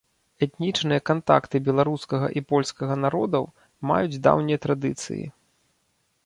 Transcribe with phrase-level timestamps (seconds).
[0.45, 3.45] Этнічныя кантакты беларускага і польскага народаў
[3.93, 5.23] маюць даўнія традыцыі.